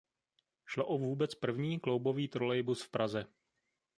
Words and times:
Šlo 0.65 0.85
o 0.85 0.97
vůbec 0.97 1.35
první 1.35 1.79
kloubový 1.79 2.27
trolejbus 2.27 2.81
v 2.81 2.89
Praze. 2.91 3.25